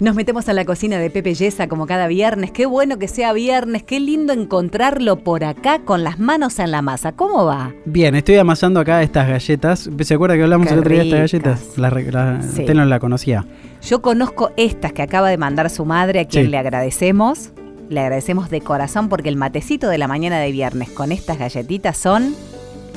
[0.00, 2.50] Nos metemos a la cocina de Pepe Yesa como cada viernes.
[2.52, 6.80] Qué bueno que sea viernes, qué lindo encontrarlo por acá con las manos en la
[6.80, 7.12] masa.
[7.12, 7.72] ¿Cómo va?
[7.84, 9.90] Bien, estoy amasando acá estas galletas.
[10.00, 11.78] ¿Se acuerda que hablamos Qué el otro día de estas galletas?
[11.78, 12.60] La, la- Sí.
[12.62, 13.44] Usted no la conocía.
[13.82, 16.50] Yo conozco estas que acaba de mandar su madre, a quien Sí.
[16.50, 17.50] le agradecemos.
[17.90, 21.98] Le agradecemos de corazón porque el matecito de la mañana de viernes con estas galletitas
[21.98, 22.34] son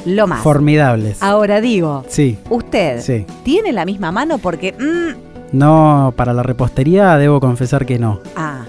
[0.06, 0.42] lo más.
[0.42, 1.22] Formidables.
[1.22, 3.26] Ahora digo, Sí, ¿usted sí.
[3.44, 4.38] tiene la misma mano?
[4.38, 4.72] Porque...
[4.72, 8.20] mm, No, para la repostería debo confesar que no.
[8.36, 8.66] ah,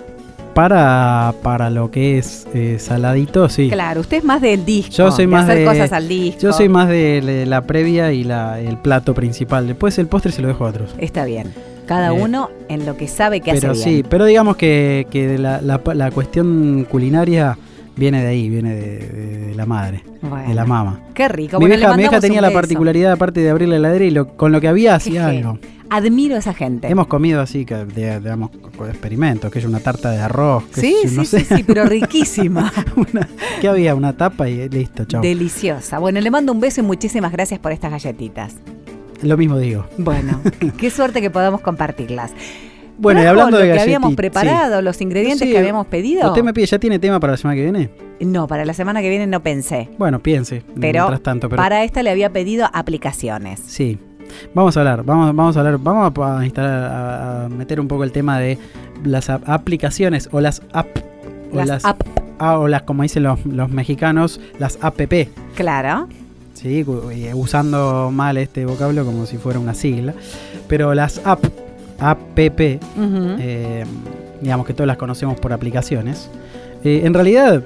[0.55, 3.71] Para, para lo que es eh, saladito, sí.
[3.71, 4.93] claro, usted es más del disco.
[4.93, 6.41] Yo soy de más hacer de- cosas al disco.
[6.43, 9.67] Yo soy más de, de la previa y la, el plato principal.
[9.67, 10.95] Después el postre se lo dejo a otros.
[10.99, 11.53] Está bien.
[11.87, 14.07] Cada Eh, uno en lo que sabe que Pero hace sí, bien.
[14.09, 17.59] pero digamos que, que la, la- la cuestión culinaria
[17.97, 21.01] viene de ahí, viene de, de- de la madre, Bueno, de la mama.
[21.15, 21.59] Qué rico.
[21.59, 24.11] Mi Bueno, vieja, mi vieja mandamos tenía la particularidad, aparte de abrir la heladera y
[24.11, 25.59] lo- con lo que había hacía Qué algo.
[25.91, 26.89] Admiro a esa gente.
[26.89, 28.51] Hemos comido así, que, de- digamos,
[28.89, 30.65] experimentos, que es una tarta de arroz.
[30.75, 32.73] que Sí, es- sí, no sí, sé, sí, pero riquísima.
[32.97, 33.29] una-
[33.61, 35.23] que había una tapa y listo, chao.
[35.23, 35.99] Deliciosa.
[35.99, 38.57] Bueno, le mando un beso y muchísimas gracias por estas galletitas.
[39.23, 39.87] Lo mismo digo.
[39.99, 40.41] Bueno,
[40.79, 42.33] qué suerte que podamos compartirlas.
[42.97, 45.53] Bueno, y ¿Trajo hablando de lo que habíamos preparado, los ingredientes Sí.
[45.53, 46.29] que habíamos pedido.
[46.29, 47.91] ¿Usted me pide, ya tiene tema para la semana que viene?
[48.21, 49.89] No, para la semana que viene no pensé.
[49.99, 50.63] Bueno, piense.
[50.81, 53.61] Pero, mientras tanto, pero para esta le había pedido aplicaciones.
[53.67, 53.99] Sí.
[54.55, 57.89] Vamos a hablar, vamos, vamos a hablar, vamos a, a instalar, a, a meter un
[57.89, 58.59] poco el tema de
[59.05, 60.89] las ap- aplicaciones o las app
[61.53, 62.01] o Las las, app,
[62.39, 64.99] ah, o las como dicen los, los mexicanos, las app,
[65.55, 66.09] claro.
[66.55, 66.85] sí,
[67.35, 70.15] usando mal este vocablo como si fuera una sigla,
[70.69, 71.45] pero las app,
[72.11, 73.85] app, eh,
[74.41, 76.31] digamos que todas las conocemos por aplicaciones.
[76.83, 77.63] Eh, en realidad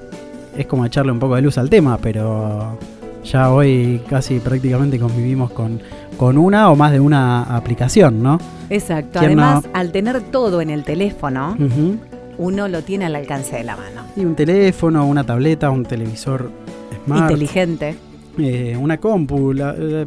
[0.56, 2.78] es como echarle un poco de luz al tema, pero
[3.24, 5.80] ya hoy casi prácticamente convivimos con,
[6.16, 8.38] con una o más de una aplicación, ¿no?
[8.70, 9.18] Exacto.
[9.20, 9.70] ¿Quién Además, no?
[9.74, 11.56] al tener todo en el teléfono,
[12.38, 14.02] uno lo tiene al alcance de la mano.
[14.16, 16.50] Y un teléfono, una tableta, un televisor
[17.04, 17.96] smart, Inteligente.
[18.38, 19.52] Eh, una compu.
[19.52, 20.06] la- eh,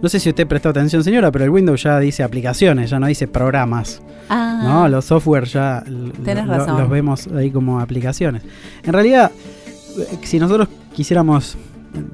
[0.00, 3.06] no sé si usted prestó atención, señora, pero el Windows ya dice aplicaciones, ya no
[3.06, 4.02] dice programas.
[4.28, 4.88] Ah, ¿no?
[4.88, 6.12] Los software ya lo-
[6.46, 6.78] razón.
[6.80, 8.42] los vemos ahí como aplicaciones.
[8.82, 9.30] En realidad,
[9.98, 11.56] eh, si nosotros quisiéramos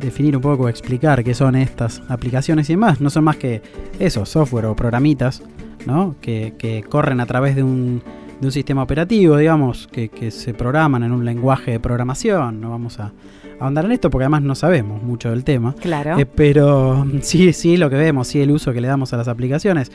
[0.00, 3.62] definir un poco, explicar qué son estas aplicaciones y demás, no son más que
[3.98, 5.42] eso, software o programitas,
[5.86, 6.16] ¿no?
[6.20, 8.02] Que, que corren a través de un,
[8.40, 12.60] de un sistema operativo, digamos, que, que se programan en un lenguaje de programación.
[12.60, 13.12] No vamos a
[13.60, 15.74] ahondar en esto porque además no sabemos mucho del tema.
[15.80, 16.18] claro.
[16.18, 19.26] Eh, pero sí, sí, lo que vemos, sí, el uso que le damos a las
[19.28, 19.90] aplicaciones.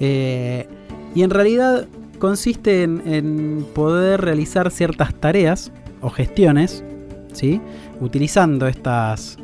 [0.00, 0.68] Eh,
[1.14, 1.86] y en realidad
[2.18, 6.84] consiste en, en poder realizar ciertas tareas o gestiones,
[7.32, 7.60] ¿sí?
[8.00, 9.38] Utilizando estas,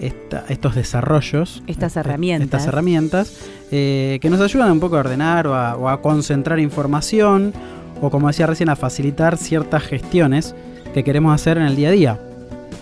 [0.00, 1.62] esta- estos desarrollos.
[1.66, 2.44] Estas eh, herramientas.
[2.46, 6.58] Estas herramientas eh, que nos ayudan un poco a ordenar o a, o a concentrar
[6.60, 7.52] información
[8.00, 10.54] o, como decía recién, a facilitar ciertas gestiones
[10.94, 12.18] que queremos hacer en el día a día.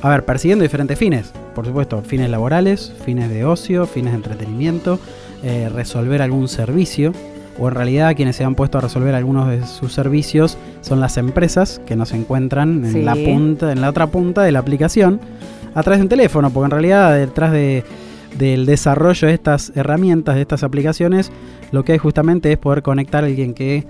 [0.03, 1.33] A ver, persiguiendo diferentes fines.
[1.55, 4.99] Por supuesto, fines laborales, fines de ocio, fines de entretenimiento,
[5.43, 7.13] eh, resolver algún servicio.
[7.59, 11.17] O en realidad quienes se han puesto a resolver algunos de sus servicios son las
[11.17, 13.03] empresas que nos encuentran en Sí.
[13.03, 15.19] la punta, en la otra punta de la aplicación
[15.75, 17.83] a través de un teléfono, porque en realidad detrás de,
[18.39, 21.33] del desarrollo de estas herramientas, de estas aplicaciones,
[21.73, 23.87] lo que hay justamente es poder conectar a alguien que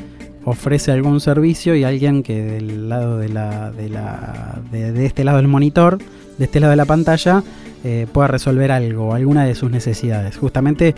[0.46, 5.24] ofrece algún servicio y alguien que del lado de la, de la de, de este
[5.24, 5.98] lado del monitor,
[6.38, 7.42] de este lado de la pantalla,
[7.84, 10.36] eh, pueda resolver algo, alguna de sus necesidades.
[10.36, 10.94] Justamente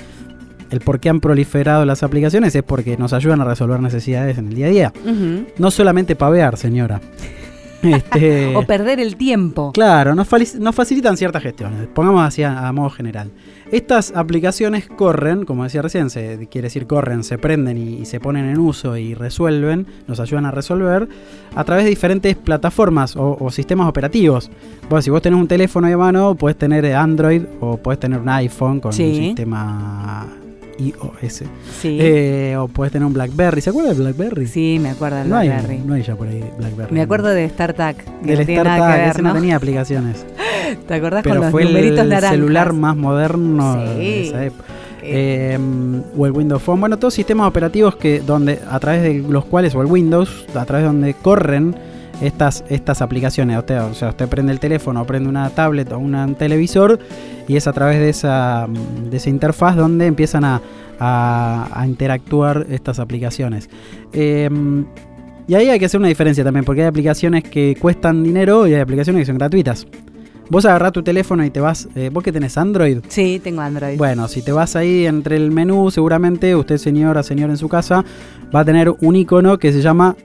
[0.70, 4.48] el por qué han proliferado las aplicaciones es porque nos ayudan a resolver necesidades en
[4.48, 4.92] el día a día.
[5.56, 7.00] No solamente pavear, señora.
[7.82, 9.70] Este, O perder el tiempo.
[9.72, 13.30] Claro, nos, facilitan ciertas gestiones, pongamos así a, a modo general.
[13.70, 18.18] Estas aplicaciones corren, como decía recién, se, quiere decir corren, se prenden y, y se
[18.18, 21.08] ponen en uso y resuelven, nos ayudan a resolver
[21.54, 24.50] a través de diferentes plataformas o, o sistemas operativos.
[24.88, 28.28] Vos, si vos tenés un teléfono de mano, puedes tener Android o puedes tener un
[28.30, 29.04] iPhone con Sí.
[29.04, 30.26] un sistema
[30.78, 31.42] iOS.
[31.80, 31.98] Sí.
[32.00, 33.60] Eh, o puedes tener un BlackBerry.
[33.60, 34.46] ¿Se acuerda del BlackBerry?
[34.46, 35.78] sí, me acuerdo del No hay, Blackberry.
[35.84, 36.94] no hay ya por ahí BlackBerry.
[36.94, 38.04] Me acuerdo de StarTAC.
[38.22, 39.34] del no StarTAC, ese no ¿no?
[39.34, 40.24] tenía aplicaciones.
[40.86, 42.30] ¿Te acordás Pero con los fue numeritos el naranjas?
[42.32, 43.98] celular más moderno Sí.
[43.98, 44.64] de esa época.
[45.02, 45.58] Eh,
[46.16, 46.80] o el Windows Phone.
[46.80, 50.64] Bueno, todos sistemas operativos que donde a través de los cuales, o el Windows, a
[50.66, 51.74] través de donde corren
[52.20, 53.58] estas, estas aplicaciones.
[53.58, 56.98] Usted, o sea, usted prende el teléfono, prende una tablet o una- un televisor
[57.46, 58.66] y es a través de esa,
[59.10, 60.60] de esa interfaz donde empiezan a,
[60.98, 63.68] a- a interactuar estas aplicaciones.
[64.12, 64.48] Eh,
[65.46, 68.74] y ahí hay que hacer una diferencia también, porque hay aplicaciones que cuestan dinero y
[68.74, 69.86] hay aplicaciones que son gratuitas.
[70.50, 71.88] Vos agarrás tu teléfono y te vas.
[71.94, 72.98] eh, ¿Vos que tenés Android?
[73.08, 73.96] Sí, tengo Android.
[73.98, 78.02] Bueno, si te vas ahí entre el menú, seguramente usted, señora, señor en su casa,
[78.54, 80.16] va a tener un icono que se llama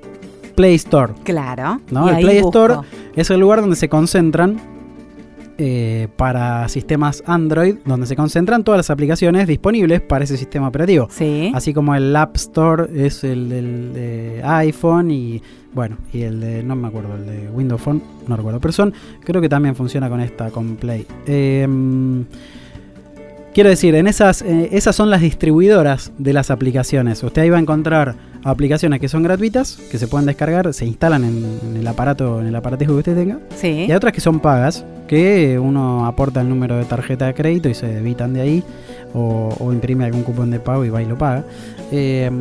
[0.54, 1.14] Play Store.
[1.24, 1.82] Claro.
[1.92, 2.10] ¿no?
[2.10, 2.66] El Play busco.
[2.66, 4.60] Store es el lugar donde se concentran
[5.58, 11.08] eh, para sistemas Android, donde se concentran todas las aplicaciones disponibles para ese sistema operativo.
[11.12, 11.52] Sí.
[11.54, 16.64] Así como el App Store es el del de iPhone y bueno, y el de,
[16.64, 20.10] no me acuerdo, el de Windows Phone, no recuerdo, pero son, creo que también funciona
[20.10, 21.06] con esta, con Play.
[21.26, 22.26] Em,
[23.54, 27.24] quiero decir, en esas, eh, esas son las distribuidoras de las aplicaciones.
[27.24, 31.24] Usted ahí va a encontrar aplicaciones que son gratuitas, que se pueden descargar, se instalan
[31.24, 33.40] en, en el aparato, en el aparatijo que usted tenga.
[33.56, 33.68] sí.
[33.68, 37.70] Y hay otras que son pagas, que uno aporta el número de tarjeta de crédito
[37.70, 38.64] y se debitan de ahí,
[39.14, 41.44] o, o imprime algún cupón de pago y va y lo paga.
[41.92, 42.32] Eh,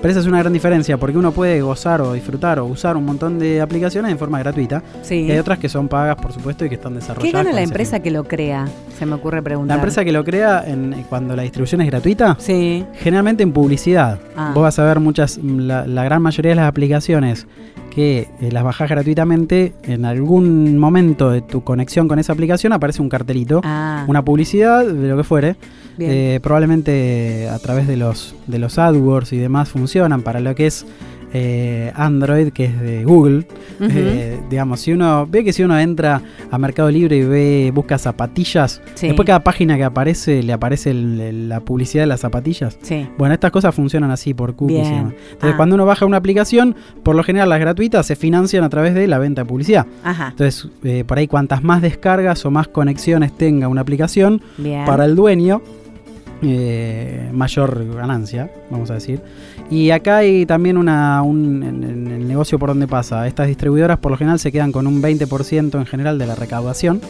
[0.00, 3.04] pero esa es una gran diferencia, porque uno puede gozar o disfrutar o usar un
[3.04, 4.82] montón de aplicaciones en forma gratuita.
[5.02, 5.26] sí.
[5.26, 7.30] Y hay otras que son pagas, por supuesto, y que están desarrolladas.
[7.30, 8.02] ¿Qué gana la empresa fin.
[8.04, 8.66] que lo crea?
[8.98, 9.76] Se me ocurre preguntar.
[9.76, 12.86] La empresa que lo crea, en, cuando la distribución es gratuita, Sí.
[12.94, 14.18] generalmente en publicidad.
[14.34, 14.52] Ah.
[14.54, 17.46] Vos vas a ver muchas, la, la gran mayoría de las aplicaciones
[17.94, 23.02] que eh, las bajás gratuitamente, en algún momento de tu conexión con esa aplicación aparece
[23.02, 25.56] un cartelito, Ah, una publicidad de lo que fuere.
[26.00, 30.68] Eh, probablemente a través de los, de los AdWords y demás funcionan para lo que
[30.68, 30.86] es
[31.32, 33.46] eh, Android, que es de Google.
[33.80, 36.20] Eh, digamos, si uno ve que si uno entra
[36.50, 39.06] a Mercado Libre y ve, busca zapatillas, Sí.
[39.08, 42.78] después cada página que aparece le aparece el- el- la publicidad de las zapatillas.
[42.82, 43.06] sí.
[43.18, 44.94] Bueno, estas cosas funcionan así por cookies y Bien.
[44.96, 45.14] demás.
[45.32, 45.56] Entonces, Ah.
[45.56, 49.06] cuando uno baja una aplicación, por lo general las gratuitas se financian a través de
[49.06, 49.86] la venta de publicidad.
[50.04, 50.28] Ajá.
[50.30, 54.84] Entonces, eh, por ahí cuantas más descargas o más conexiones tenga una aplicación, Bien.
[54.84, 55.62] para el dueño,
[56.42, 59.20] eh, mayor ganancia, vamos a decir.
[59.70, 63.26] Y acá hay también una, un, en, en el negocio por donde pasa.
[63.26, 67.00] Estas distribuidoras por lo general se quedan con un 20% en general de la recaudación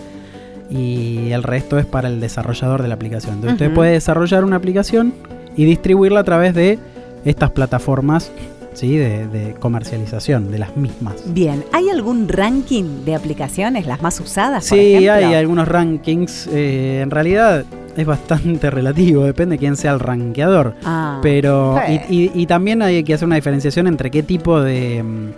[0.71, 3.35] y el resto es para el desarrollador de la aplicación.
[3.35, 3.75] Entonces usted Ujú.
[3.77, 5.15] puede desarrollar una aplicación
[5.57, 6.79] y distribuirla a través de
[7.25, 8.31] estas plataformas
[8.79, 8.97] ¿sí?
[8.97, 11.15] de, de comercialización de las mismas.
[11.27, 11.65] Bien.
[11.73, 14.69] ¿Hay algún ranking de aplicaciones, las más usadas?
[14.69, 15.13] por Sí, ejemplo?
[15.29, 16.49] hay algunos rankings.
[16.53, 17.65] eh, en realidad
[17.97, 20.75] es bastante relativo, depende de quién sea el rankeador.
[20.85, 22.01] Ah, Pero sí.
[22.09, 25.31] y, y- y también hay que hacer una diferenciación entre qué tipo de mm,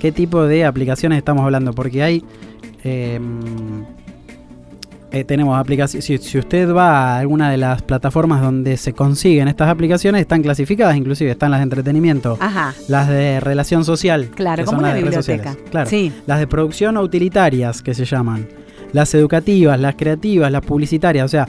[0.00, 2.22] qué tipo de aplicaciones estamos hablando, porque hay
[2.84, 3.18] eh,
[5.14, 6.04] eh, tenemos aplicaciones.
[6.04, 10.42] Si, si usted va a alguna de las plataformas donde se consiguen estas aplicaciones, están
[10.42, 12.74] clasificadas, inclusive están las de entretenimiento, Ajá.
[12.88, 15.56] las de relación social, Claro, como una las de redes biblioteca.
[15.70, 16.12] Claro Sí.
[16.26, 18.46] las de producción o utilitarias que se llaman,
[18.92, 21.48] las educativas, las creativas, las publicitarias, o sea,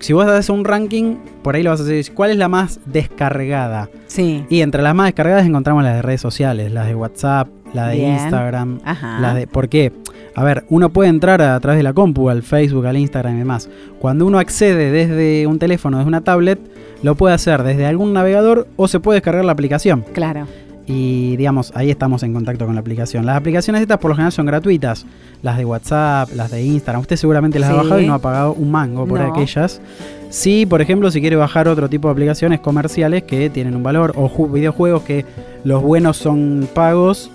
[0.00, 2.78] si vos haces un ranking, por ahí lo vas a hacer, ¿cuál es la más
[2.86, 3.88] descargada?
[4.06, 4.44] Sí.
[4.48, 7.96] Y entre las más descargadas encontramos las de redes sociales, las de WhatsApp, la de
[7.96, 8.12] Bien.
[8.14, 9.18] Instagram, Ajá.
[9.20, 9.92] las de ¿por qué?
[10.34, 13.38] A ver, uno puede entrar a, través de la compu, al Facebook, al Instagram y
[13.38, 13.68] demás.
[13.98, 16.58] Cuando uno accede desde un teléfono, desde una tablet,
[17.02, 20.04] lo puede hacer desde algún navegador o se puede descargar la aplicación.
[20.12, 20.46] Claro.
[20.90, 23.26] Y digamos, ahí estamos en contacto con la aplicación.
[23.26, 25.04] Las aplicaciones estas por lo general son gratuitas.
[25.42, 27.02] Las de WhatsApp, las de Instagram.
[27.02, 27.74] Usted seguramente las Sí.
[27.74, 29.26] ha bajado y no ha pagado un mango por No.
[29.30, 29.82] aquellas.
[30.30, 34.14] Sí, por ejemplo, si quiere bajar otro tipo de aplicaciones comerciales que tienen un valor.
[34.16, 35.26] O ju- videojuegos que
[35.62, 37.30] los buenos son pagos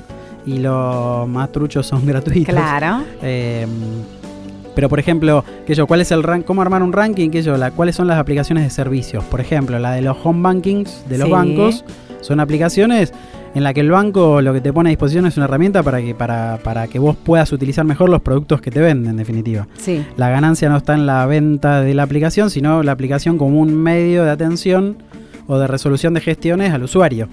[0.46, 2.54] y los más truchos son gratuitos.
[2.54, 3.04] Claro.
[3.22, 3.66] Eh,
[4.76, 6.46] pero por ejemplo, que yo, ¿cuál es el rank?
[6.46, 7.30] ¿Cómo armar un ranking?
[7.30, 9.24] Que yo, la, ¿cuáles son las aplicaciones de servicios?
[9.26, 11.32] Por ejemplo, la de los home bankings de los Sí.
[11.32, 11.86] bancos
[12.22, 13.14] son aplicaciones
[13.54, 16.02] en la que el banco lo que te pone a disposición es una herramienta para
[16.02, 19.68] que para, para que vos puedas utilizar mejor los productos que te venden, en definitiva.
[19.78, 20.04] Sí.
[20.18, 23.76] La ganancia no está en la venta de la aplicación, sino la aplicación como un
[23.76, 24.98] medio de atención
[25.46, 27.28] o de resolución de gestiones al usuario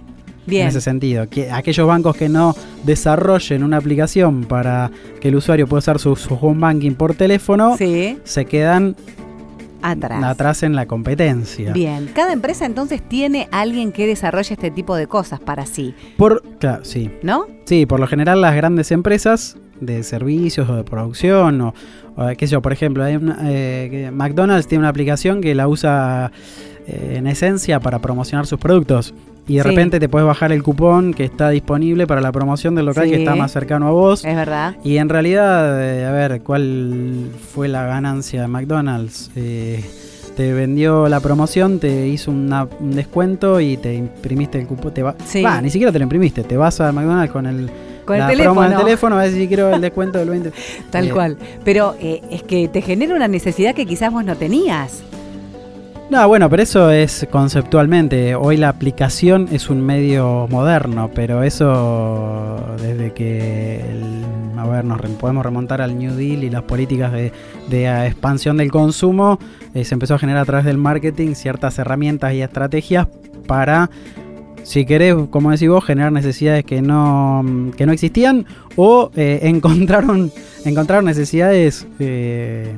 [0.51, 0.63] Bien.
[0.65, 1.29] en ese sentido.
[1.31, 2.55] Que aquellos bancos que no
[2.85, 4.91] desarrollen una aplicación para
[5.21, 8.19] que el usuario pueda usar su, su home banking por teléfono, Sí.
[8.25, 8.97] se quedan
[9.83, 10.23] Atrás.
[10.25, 11.73] atrás en la competencia.
[11.73, 12.11] Bien.
[12.15, 16.85] Cada empresa entonces tiene alguien que desarrolle este tipo de cosas para sí, Por, claro,
[16.85, 17.11] sí.
[17.23, 17.47] ¿no?
[17.65, 21.75] Sí, por lo general las grandes empresas de servicios o de producción o,
[22.17, 25.67] o qué sé yo, por ejemplo, hay una, eh, McDonald's tiene una aplicación que la
[25.67, 26.31] usa
[26.87, 29.15] eh, en esencia para promocionar sus productos.
[29.49, 29.69] Y de Sí.
[29.69, 33.11] repente te puedes bajar el cupón que está disponible para la promoción del local Sí.
[33.11, 34.25] que está más cercano a vos.
[34.25, 34.77] Es verdad.
[34.85, 39.31] Y en realidad, eh, a ver, ¿cuál fue la ganancia de McDonald's?
[39.35, 39.85] Eh,
[40.37, 44.95] te vendió la promoción, te hizo una- un descuento y te imprimiste el cupón.
[44.95, 45.43] Te va, Sí.
[45.43, 47.69] Va, ni siquiera te lo imprimiste, te vas a McDonald's con el,
[48.05, 48.63] Con el teléfono.
[48.63, 50.53] del teléfono, a ver si quiero el descuento del 20.
[50.91, 51.37] Tal Eh, cual.
[51.65, 55.03] Pero eh, es que te genera una necesidad que quizás vos no tenías.
[56.11, 58.35] No, bueno, pero eso es conceptualmente.
[58.35, 63.81] Hoy la aplicación es un medio moderno, pero eso desde que,
[64.57, 67.33] a ver, nos podemos remontar al New Deal y las políticas de,
[68.09, 69.39] expansión del consumo,
[69.73, 73.07] eh, se empezó a generar a través del marketing ciertas herramientas y estrategias
[73.47, 73.89] para,
[74.65, 80.33] si querés, como decís vos, generar necesidades que no, que no existían o eh, encontraron,
[80.65, 81.87] encontraron necesidades...
[82.01, 82.77] eh,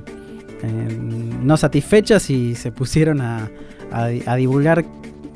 [0.62, 0.98] eh,
[1.42, 3.50] no satisfechas y se pusieron a,
[3.90, 4.84] a di- a divulgar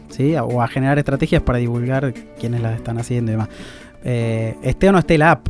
[0.09, 0.35] ¿sí?
[0.37, 3.49] o a generar estrategias para divulgar quienes las están haciendo y demás.
[4.05, 5.49] Eh, esté o no esté la app.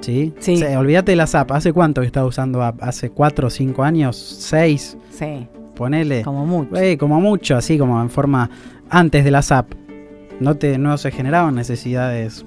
[0.00, 0.32] ¿sí?
[0.38, 0.54] Sí.
[0.54, 1.52] O sea, olvídate de las apps.
[1.52, 2.82] ¿Hace cuánto que estás usando app?
[2.82, 4.16] ¿Hace 4 o 5 años?
[4.52, 4.96] ¿6?
[5.10, 6.22] Sí, Ponele.
[6.22, 6.76] como mucho.
[6.76, 8.48] Eh, como mucho, así como en forma
[8.90, 9.72] antes de las app.
[10.40, 12.44] No, te, no se generaban necesidades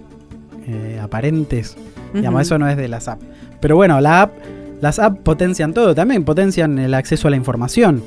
[0.68, 1.78] eh, aparentes
[2.14, 2.42] Digamos, Ujú.
[2.42, 3.26] eso no es de las apps.
[3.60, 4.34] Pero bueno, la app,
[4.82, 8.04] las apps potencian todo, también potencian el acceso a la información.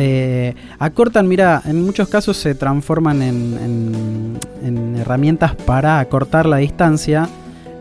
[0.00, 6.58] Eh, acortan, mira, en muchos casos se transforman en, en- en herramientas para acortar la
[6.58, 7.28] distancia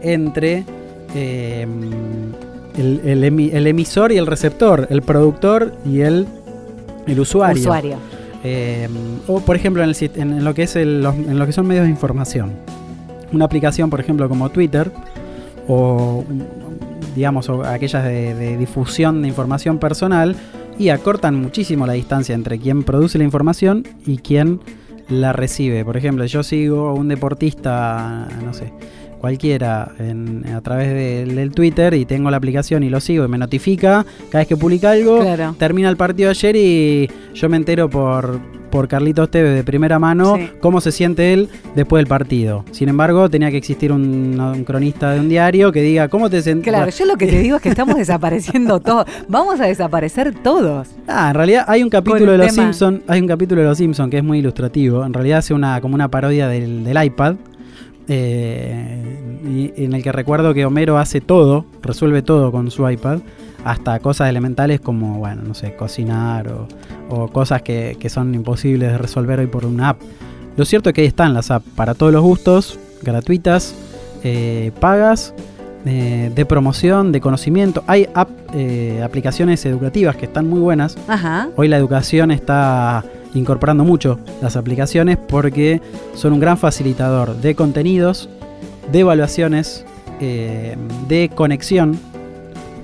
[0.01, 0.63] entre
[1.13, 1.67] eh,
[2.75, 6.25] el, el emi- el emisor y el receptor, el productor y el,
[7.05, 7.61] el usuario.
[7.61, 7.97] Usuario.
[8.43, 8.87] Eh,
[9.27, 12.51] o por ejemplo en, lo que es los- en lo que son medios de información.
[13.31, 14.89] Una aplicación, por ejemplo, como Twitter,
[15.67, 16.23] o
[17.17, 20.35] digamos, o aquellas de, de difusión de información personal,
[20.79, 24.59] y acortan muchísimo la distancia entre quien produce la información y quien
[25.09, 25.83] la recibe.
[25.83, 28.71] Por ejemplo, yo sigo a un deportista, no sé,
[29.19, 33.27] cualquiera, en- a través del, del Twitter y tengo la aplicación y lo sigo y
[33.27, 35.21] me notifica cada vez que publica algo.
[35.21, 35.55] Claro.
[35.57, 40.35] Termina el partido ayer y yo me entero por, por Carlitos Tevez de primera mano
[40.35, 40.49] Sí.
[40.59, 42.63] cómo se siente él después del partido.
[42.71, 46.41] Sin embargo, tenía que existir un, un cronista de un diario que diga cómo te
[46.41, 46.71] sentís.
[46.71, 49.05] Claro, yo lo que te digo es que estamos desapareciendo todos.
[49.27, 50.87] Vamos a desaparecer todos.
[51.07, 52.53] Ah, en realidad hay un capítulo de Los.
[52.53, 55.05] Simpson, hay un capítulo de Los Simpson que es muy ilustrativo.
[55.05, 57.35] En realidad hace una como una parodia del, del iPad.
[58.07, 59.03] Eh,
[59.75, 63.19] y- en el que recuerdo que Homero hace todo, resuelve todo con su iPad,
[63.65, 66.67] hasta cosas elementales como, bueno, no sé, cocinar o,
[67.09, 70.01] o cosas que, que son imposibles de resolver hoy por una app.
[70.55, 73.75] Lo cierto es que ahí están las apps para todos los gustos, gratuitas,
[74.23, 75.33] eh, pagas,
[75.85, 77.83] eh, de promoción, de conocimiento.
[77.87, 80.97] Hay app, eh, aplicaciones educativas que están muy buenas.
[81.07, 81.49] Ajá.
[81.55, 83.03] Hoy la educación está
[83.37, 85.81] incorporando mucho las aplicaciones porque
[86.13, 88.29] son un gran facilitador de contenidos,
[88.91, 89.85] de evaluaciones,
[90.19, 90.75] eh,
[91.07, 91.99] de conexión,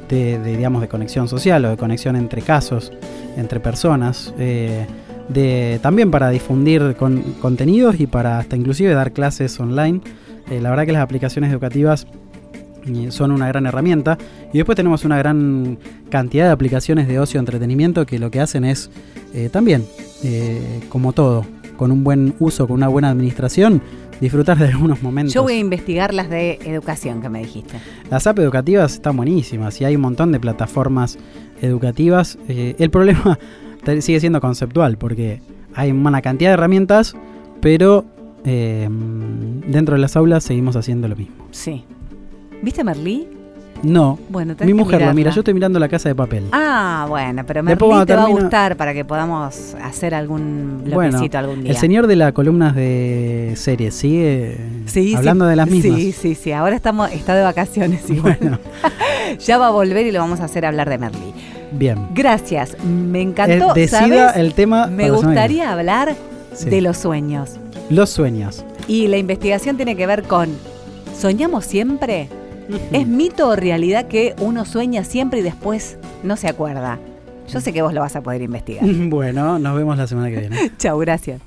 [0.09, 2.91] de, digamos de conexión social o de conexión entre casos,
[3.37, 4.85] entre personas, eh,
[5.29, 10.01] de, también para difundir con- contenidos y para hasta inclusive dar clases online.
[10.51, 12.05] Eh, la verdad que las aplicaciones educativas
[13.09, 14.17] son una gran herramienta.
[14.51, 15.79] Y después tenemos una gran
[16.09, 18.91] cantidad de aplicaciones de ocio entretenimiento que lo que hacen es
[19.53, 19.85] también,
[20.23, 21.45] eh, como todo,
[21.77, 23.81] con un buen uso, con una buena administración,
[24.21, 25.33] disfrutar de algunos momentos.
[25.33, 27.77] Yo voy a investigar las de educación que me dijiste.
[28.09, 31.17] Las apps educativas están buenísimas y hay un montón de plataformas
[31.61, 32.37] educativas.
[32.47, 33.37] Eh, el problema
[33.99, 35.41] sigue siendo conceptual porque
[35.75, 37.15] hay una cantidad de herramientas,
[37.61, 38.05] pero
[38.45, 38.87] eh,
[39.67, 41.47] dentro de las aulas seguimos haciendo lo mismo.
[41.51, 41.83] Sí.
[42.61, 43.27] ¿Viste Merlí?
[43.83, 46.45] No, Bueno, mi mujer lo mira, yo estoy mirando la casa de papel.
[46.53, 51.37] Ah, bueno, pero cuando te va a gustar para que podamos hacer algún Bueno, bloquecito
[51.37, 51.71] algún día.
[51.71, 55.99] El señor de las columnas de series sigue Sí, hablando sí, de las mismas.
[55.99, 56.51] Sí, sí, sí.
[56.53, 58.37] Ahora estamos, está de vacaciones igual.
[58.39, 58.59] Bueno,
[59.45, 61.33] Ya va a volver y lo vamos a hacer hablar de Merlí.
[61.73, 62.07] bien.
[62.13, 63.73] Gracias, me Eh, encantó.
[63.73, 63.99] decida
[64.31, 64.37] ¿sabes?
[64.37, 64.87] el tema.
[64.87, 66.15] Me la gustaría hablar.
[66.53, 66.69] Sí.
[66.69, 67.57] de los sueños.
[67.89, 68.63] los sueños.
[68.87, 70.49] Y la investigación tiene que ver con,
[71.19, 72.29] ¿soñamos siempre?
[72.91, 76.99] ¿Es mito o realidad que uno sueña siempre y después no se acuerda?
[77.47, 78.85] Yo sé que vos lo vas a poder investigar.
[79.09, 80.71] bueno, nos vemos la semana que viene.
[80.77, 81.41] Chau, gracias.